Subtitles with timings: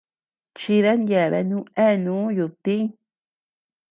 [0.59, 2.83] Chidan yeabeanu eanuu yudtiñ.